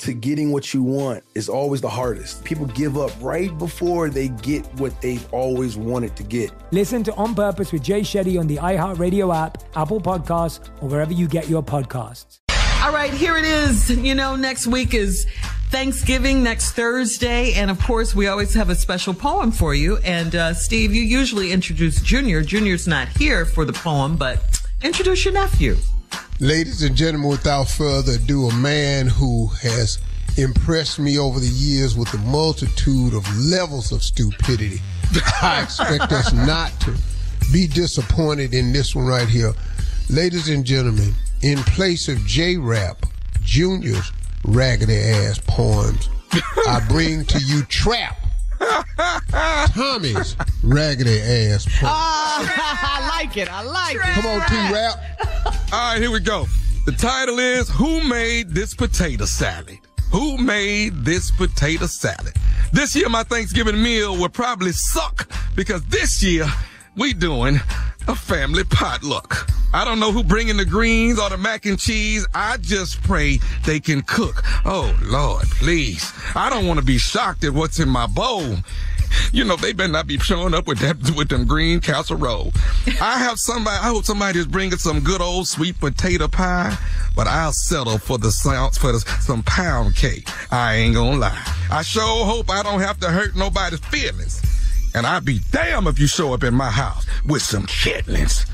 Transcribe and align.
to 0.00 0.12
getting 0.12 0.50
what 0.50 0.72
you 0.72 0.82
want 0.82 1.22
is 1.34 1.48
always 1.48 1.80
the 1.80 1.88
hardest. 1.88 2.44
People 2.44 2.66
give 2.66 2.96
up 2.96 3.10
right 3.20 3.56
before 3.58 4.08
they 4.08 4.28
get 4.28 4.64
what 4.74 4.98
they've 5.00 5.26
always 5.32 5.76
wanted 5.76 6.16
to 6.16 6.22
get. 6.22 6.50
Listen 6.72 7.02
to 7.04 7.14
On 7.14 7.34
Purpose 7.34 7.72
with 7.72 7.82
Jay 7.82 8.00
Shetty 8.00 8.38
on 8.38 8.46
the 8.46 8.56
iHeartRadio 8.56 9.34
app, 9.34 9.62
Apple 9.76 10.00
Podcasts, 10.00 10.68
or 10.82 10.88
wherever 10.88 11.12
you 11.12 11.28
get 11.28 11.48
your 11.48 11.62
podcasts. 11.62 12.40
All 12.82 12.92
right, 12.92 13.12
here 13.12 13.36
it 13.36 13.44
is. 13.44 13.90
You 13.90 14.14
know, 14.14 14.36
next 14.36 14.66
week 14.66 14.94
is 14.94 15.26
Thanksgiving 15.68 16.42
next 16.42 16.72
Thursday. 16.72 17.52
And 17.52 17.70
of 17.70 17.78
course, 17.80 18.14
we 18.14 18.26
always 18.26 18.54
have 18.54 18.70
a 18.70 18.74
special 18.74 19.12
poem 19.12 19.52
for 19.52 19.74
you. 19.74 19.98
And 19.98 20.34
uh, 20.34 20.54
Steve, 20.54 20.94
you 20.94 21.02
usually 21.02 21.52
introduce 21.52 22.00
Junior. 22.00 22.42
Junior's 22.42 22.88
not 22.88 23.08
here 23.08 23.44
for 23.44 23.66
the 23.66 23.74
poem, 23.74 24.16
but 24.16 24.60
introduce 24.82 25.26
your 25.26 25.34
nephew. 25.34 25.76
Ladies 26.42 26.82
and 26.82 26.96
gentlemen, 26.96 27.28
without 27.28 27.68
further 27.68 28.12
ado, 28.12 28.48
a 28.48 28.54
man 28.54 29.06
who 29.06 29.48
has 29.60 29.98
impressed 30.38 30.98
me 30.98 31.18
over 31.18 31.38
the 31.38 31.46
years 31.46 31.94
with 31.94 32.14
a 32.14 32.18
multitude 32.18 33.12
of 33.12 33.36
levels 33.36 33.92
of 33.92 34.02
stupidity. 34.02 34.80
I 35.42 35.60
expect 35.62 36.10
us 36.10 36.32
not 36.32 36.70
to 36.80 36.96
be 37.52 37.66
disappointed 37.66 38.54
in 38.54 38.72
this 38.72 38.96
one 38.96 39.04
right 39.04 39.28
here. 39.28 39.52
Ladies 40.08 40.48
and 40.48 40.64
gentlemen, 40.64 41.12
in 41.42 41.58
place 41.58 42.08
of 42.08 42.24
J 42.24 42.56
Rap 42.56 43.04
Jr.'s 43.42 44.10
raggedy 44.42 44.96
ass 44.96 45.38
poems, 45.46 46.08
I 46.66 46.80
bring 46.88 47.26
to 47.26 47.38
you 47.38 47.64
Trap. 47.64 48.16
Tommy's 49.74 50.36
raggedy 50.62 51.20
ass 51.20 51.66
poems. 51.66 51.82
Ah, 51.84 53.02
I 53.02 53.18
like 53.18 53.36
it. 53.36 53.52
I 53.52 53.62
like 53.62 53.96
it. 53.96 54.00
Come 54.00 54.26
on, 54.26 54.48
T 54.48 54.72
Rap. 54.72 55.49
All 55.72 55.78
right, 55.78 56.02
here 56.02 56.10
we 56.10 56.18
go. 56.18 56.46
The 56.84 56.90
title 56.90 57.38
is 57.38 57.70
Who 57.70 58.02
Made 58.02 58.50
This 58.50 58.74
Potato 58.74 59.24
Salad? 59.24 59.78
Who 60.10 60.36
made 60.36 61.04
this 61.04 61.30
potato 61.30 61.86
salad? 61.86 62.34
This 62.72 62.96
year, 62.96 63.08
my 63.08 63.22
Thanksgiving 63.22 63.80
meal 63.80 64.16
will 64.16 64.28
probably 64.28 64.72
suck 64.72 65.30
because 65.54 65.84
this 65.84 66.20
year 66.24 66.46
we 66.96 67.12
doing 67.12 67.60
a 68.08 68.16
family 68.16 68.64
potluck. 68.64 69.48
I 69.72 69.84
don't 69.84 70.00
know 70.00 70.10
who 70.10 70.24
bringing 70.24 70.56
the 70.56 70.64
greens 70.64 71.20
or 71.20 71.30
the 71.30 71.38
mac 71.38 71.64
and 71.66 71.78
cheese. 71.78 72.26
I 72.34 72.56
just 72.56 73.00
pray 73.04 73.38
they 73.64 73.78
can 73.78 74.02
cook. 74.02 74.42
Oh 74.64 74.92
Lord, 75.02 75.44
please. 75.50 76.12
I 76.34 76.50
don't 76.50 76.66
want 76.66 76.80
to 76.80 76.84
be 76.84 76.98
shocked 76.98 77.44
at 77.44 77.52
what's 77.52 77.78
in 77.78 77.88
my 77.88 78.08
bowl. 78.08 78.56
You 79.32 79.44
know, 79.44 79.56
they 79.56 79.72
better 79.72 79.92
not 79.92 80.06
be 80.06 80.18
showing 80.18 80.54
up 80.54 80.66
with 80.66 80.78
that, 80.80 80.96
with 81.16 81.28
them 81.28 81.46
green 81.46 81.80
casserole. 81.80 82.52
I 83.00 83.18
have 83.18 83.38
somebody, 83.38 83.76
I 83.76 83.88
hope 83.88 84.04
somebody 84.04 84.38
is 84.38 84.46
bringing 84.46 84.78
some 84.78 85.00
good 85.00 85.20
old 85.20 85.46
sweet 85.46 85.78
potato 85.78 86.28
pie, 86.28 86.76
but 87.14 87.26
I'll 87.26 87.52
settle 87.52 87.98
for 87.98 88.18
the 88.18 88.30
sounds, 88.30 88.78
for 88.78 88.92
the, 88.92 89.00
some 89.20 89.42
pound 89.42 89.96
cake. 89.96 90.28
I 90.50 90.74
ain't 90.74 90.94
gonna 90.94 91.18
lie. 91.18 91.54
I 91.70 91.82
sure 91.82 92.24
hope 92.24 92.50
I 92.50 92.62
don't 92.62 92.80
have 92.80 92.98
to 93.00 93.08
hurt 93.08 93.36
nobody's 93.36 93.80
feelings. 93.80 94.42
And 94.94 95.06
I'd 95.06 95.24
be 95.24 95.40
damn 95.52 95.86
if 95.86 95.98
you 96.00 96.08
show 96.08 96.34
up 96.34 96.42
in 96.42 96.54
my 96.54 96.70
house 96.70 97.06
with 97.24 97.42
some 97.42 97.66
chitlins. 97.66 98.46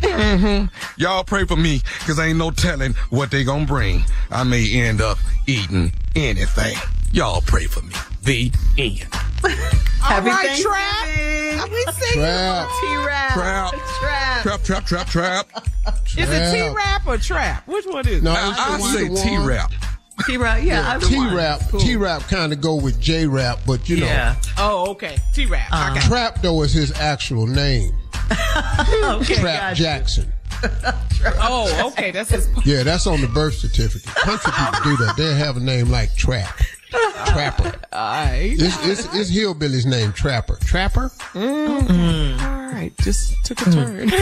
Mm-hmm. 0.00 0.66
Y'all 1.00 1.24
pray 1.24 1.44
for 1.46 1.56
me, 1.56 1.80
cause 2.00 2.18
ain't 2.18 2.38
no 2.38 2.50
telling 2.50 2.92
what 3.10 3.30
they 3.30 3.44
gonna 3.44 3.64
bring. 3.64 4.04
I 4.30 4.42
may 4.42 4.70
end 4.72 5.00
up 5.00 5.18
eating 5.46 5.92
anything. 6.16 6.76
Y'all 7.12 7.40
pray 7.42 7.66
for 7.66 7.82
me. 7.82 7.94
The 8.22 8.50
end. 8.76 9.06
Happy 9.42 10.28
right, 10.28 10.46
Thanksgiving. 10.46 10.72
Trap. 10.72 11.70
We 11.70 11.92
sing 11.92 12.20
Trap. 12.20 12.68
T-Rap. 12.80 13.32
Trap. 13.32 13.74
Trap. 14.00 14.42
Trap, 14.42 14.62
trap, 14.62 14.84
trap, 14.86 15.06
trap. 15.08 15.64
Is 16.16 16.28
it 16.30 16.52
T-Rap 16.52 17.06
or 17.06 17.16
Trap? 17.18 17.66
Which 17.66 17.86
one 17.86 18.06
is 18.06 18.18
it? 18.18 18.22
No, 18.22 18.32
I, 18.32 18.54
I 18.56 18.78
say 18.80 19.06
either 19.06 19.16
T-rap. 19.16 19.72
T-Rap, 20.26 20.62
yeah. 20.62 20.90
either 20.92 21.06
T-rap, 21.06 21.60
Cool. 21.70 21.80
T 21.80 21.96
Rap 21.96 22.22
kind 22.22 22.52
of 22.52 22.60
go 22.60 22.76
with 22.76 23.00
J 23.00 23.26
Rap, 23.26 23.58
but 23.66 23.88
you 23.88 23.96
know, 23.96 24.06
Yeah. 24.06 24.36
Oh, 24.56 24.90
okay. 24.92 25.16
T-Rap. 25.34 25.72
I 25.72 25.88
got 25.88 25.96
it. 25.96 26.02
Trap 26.06 26.40
though 26.42 26.62
is 26.62 26.72
his 26.72 26.92
actual 27.00 27.46
name. 27.46 27.92
Okay, 29.04 29.34
Trap 29.36 29.60
gotcha. 29.60 29.82
Jackson. 29.82 30.32
Oh, 31.26 31.88
okay. 31.92 32.10
That's 32.10 32.28
his. 32.28 32.48
Yeah, 32.66 32.82
that's 32.82 33.06
on 33.06 33.22
the 33.22 33.28
birth 33.28 33.54
certificate. 33.54 34.06
Country 34.14 34.52
people 34.52 34.80
do 34.84 34.96
that. 35.04 35.14
They 35.16 35.34
have 35.34 35.56
a 35.56 35.60
name 35.60 35.88
like 35.88 36.14
Trap. 36.16 36.60
Trapper. 37.26 37.72
All 37.92 38.00
right. 38.00 38.54
It's, 38.58 38.86
it's, 38.86 39.14
it's 39.14 39.30
Hillbilly's 39.30 39.86
name, 39.86 40.12
Trapper. 40.12 40.56
Trapper? 40.64 41.10
All 41.34 41.42
right. 41.42 42.92
Just 43.00 43.44
took 43.44 43.60
a 43.62 43.70
turn. 43.70 44.10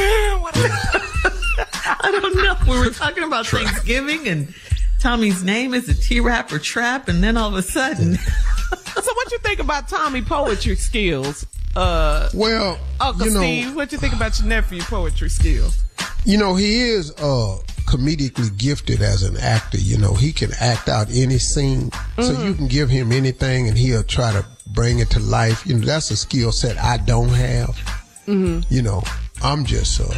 I 1.84 2.10
don't 2.10 2.36
know. 2.36 2.56
We 2.70 2.78
were 2.78 2.90
talking 2.92 3.24
about 3.24 3.46
Thanksgiving 3.46 4.28
and 4.28 4.54
Tommy's 5.00 5.42
name 5.42 5.74
is 5.74 5.88
a 5.88 5.94
T-Rap 5.94 6.52
or 6.52 6.58
Trap, 6.60 7.08
and 7.08 7.22
then 7.24 7.36
all 7.36 7.48
of 7.48 7.54
a 7.56 7.62
sudden, 7.62 8.14
so, 8.16 9.14
what 9.14 9.32
you 9.32 9.38
think 9.38 9.58
about 9.58 9.88
Tommy 9.88 10.22
poetry 10.22 10.76
skills? 10.76 11.44
Uh, 11.74 12.28
Well, 12.32 12.78
Uncle 13.00 13.26
you 13.26 13.32
know, 13.34 13.40
Steve, 13.40 13.74
what 13.74 13.90
you 13.90 13.98
think 13.98 14.14
about 14.14 14.38
your 14.38 14.46
nephew 14.48 14.80
poetry 14.82 15.28
skills? 15.28 15.82
you 16.24 16.38
know, 16.38 16.54
he 16.54 16.82
is 16.82 17.10
uh 17.18 17.58
comedically 17.92 18.56
gifted 18.56 19.02
as 19.02 19.22
an 19.22 19.36
actor. 19.36 19.76
You 19.78 19.98
know, 19.98 20.14
he 20.14 20.32
can 20.32 20.50
act 20.60 20.88
out 20.88 21.08
any 21.12 21.38
scene. 21.38 21.90
So 22.18 22.32
you 22.42 22.54
can 22.54 22.66
give 22.68 22.88
him 22.88 23.12
anything 23.12 23.68
and 23.68 23.76
he'll 23.76 24.02
try 24.02 24.32
to 24.32 24.44
bring 24.68 25.00
it 25.00 25.10
to 25.10 25.20
life. 25.20 25.66
You 25.66 25.74
know, 25.78 25.84
that's 25.84 26.10
a 26.10 26.16
skill 26.16 26.52
set 26.52 26.78
I 26.78 26.96
don't 26.96 27.28
have. 27.28 27.78
You 28.26 28.80
know, 28.82 29.02
I'm 29.42 29.64
just 29.66 30.00
uh 30.00 30.14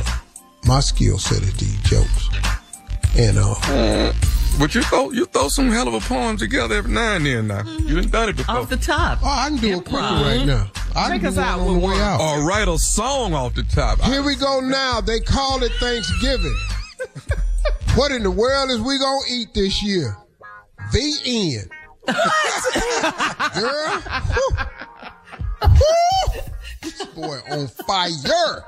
my 0.67 0.81
skill 0.81 1.19
set 1.19 1.43
is 1.43 1.55
these 1.57 1.81
jokes. 1.83 2.29
And 3.19 3.39
uh 3.39 4.13
But 4.59 4.75
you 4.77 4.83
throw 4.83 5.11
you 5.11 5.27
throw 5.27 5.49
some 5.49 5.69
hell 5.69 5.89
of 5.89 5.95
a 5.95 6.01
poem 6.01 6.37
together 6.37 6.77
every 6.77 6.93
now 6.93 7.17
and 7.17 7.27
then. 7.27 7.49
Now 7.49 7.65
you 7.81 8.01
done 8.01 8.11
done 8.11 8.29
it 8.29 8.37
before. 8.37 8.55
off 8.57 8.69
the 8.69 8.77
top. 8.77 9.19
oh, 9.23 9.27
I 9.29 9.49
can 9.49 9.57
do 9.59 9.69
it 9.79 9.85
quicker 9.85 9.99
right 10.01 10.45
now. 10.47 10.71
I 10.95 11.09
Take 11.11 11.23
can 11.23 11.31
us 11.31 11.35
do 11.35 11.41
out 11.41 11.59
on 11.59 11.67
the 11.67 11.79
way 11.81 11.95
one. 11.95 12.01
out. 12.01 12.21
or 12.21 12.47
write 12.47 12.69
a 12.69 12.79
song 12.79 13.35
off 13.35 13.55
the 13.55 13.65
top. 13.65 14.01
Here 14.03 14.23
we 14.23 14.37
go 14.37 14.61
now. 14.61 15.01
They 15.01 15.19
call 15.19 15.61
it 15.65 15.73
Thanksgiving. 15.81 16.57
What 17.97 18.11
in 18.11 18.25
the 18.25 18.31
world 18.31 18.71
is 18.71 18.81
we 18.81 18.99
gonna 18.99 19.21
eat 19.31 19.55
this 19.55 19.81
year? 19.81 20.17
The 20.93 21.21
end. 21.25 21.71
Girl, 23.55 24.01
whew. 24.33 24.51
Whew. 25.63 26.41
this 26.83 27.05
boy 27.07 27.39
on 27.53 27.69
fire. 27.69 28.65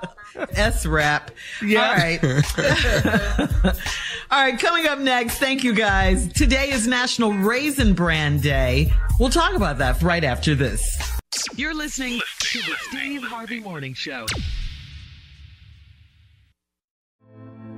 S 0.50 0.86
rap. 0.86 1.32
Yeah. 1.60 1.88
All 1.88 1.96
right. 1.96 2.22
All 4.30 4.44
right. 4.44 4.58
Coming 4.60 4.86
up 4.86 5.00
next. 5.00 5.38
Thank 5.38 5.64
you 5.64 5.74
guys. 5.74 6.32
Today 6.32 6.70
is 6.70 6.86
National 6.86 7.32
Raisin 7.32 7.94
Bran 7.94 8.38
Day. 8.38 8.92
We'll 9.18 9.30
talk 9.30 9.54
about 9.54 9.78
that 9.78 10.00
right 10.02 10.22
after 10.22 10.54
this. 10.54 10.98
You're 11.56 11.74
listening 11.74 12.20
to 12.38 12.58
the 12.60 12.76
Steve 12.88 13.22
Harvey 13.24 13.58
Morning 13.58 13.94
Show. 13.94 14.26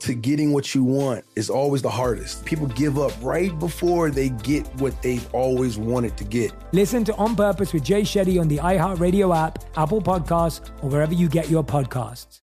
to 0.00 0.14
getting 0.14 0.52
what 0.52 0.74
you 0.74 0.84
want 0.84 1.24
is 1.36 1.50
always 1.50 1.82
the 1.82 1.90
hardest. 1.90 2.44
People 2.44 2.66
give 2.68 2.98
up 2.98 3.12
right 3.22 3.56
before 3.58 4.10
they 4.10 4.28
get 4.28 4.66
what 4.80 5.00
they've 5.02 5.26
always 5.34 5.78
wanted 5.78 6.16
to 6.16 6.24
get. 6.24 6.52
Listen 6.72 7.04
to 7.04 7.14
On 7.16 7.34
Purpose 7.36 7.72
with 7.72 7.84
Jay 7.84 8.02
Shetty 8.02 8.40
on 8.40 8.48
the 8.48 8.58
iHeartRadio 8.58 9.36
app, 9.36 9.64
Apple 9.76 10.02
Podcasts, 10.02 10.70
or 10.82 10.90
wherever 10.90 11.14
you 11.14 11.28
get 11.28 11.50
your 11.50 11.64
podcasts. 11.64 12.40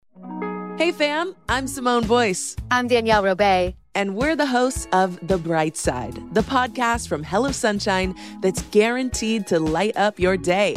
Hey 0.79 0.93
fam, 0.93 1.35
I'm 1.49 1.67
Simone 1.67 2.07
Boyce. 2.07 2.55
I'm 2.71 2.87
Danielle 2.87 3.23
Robay. 3.23 3.75
And 3.95 4.15
we're 4.15 4.37
the 4.37 4.45
hosts 4.45 4.87
of 4.93 5.19
The 5.27 5.39
Bright 5.39 5.75
Side, 5.75 6.15
the 6.35 6.43
podcast 6.43 7.09
from 7.09 7.25
Hello 7.25 7.51
Sunshine 7.51 8.15
that's 8.43 8.61
guaranteed 8.65 9.47
to 9.47 9.59
light 9.59 9.97
up 9.97 10.21
your 10.21 10.37
day. 10.37 10.77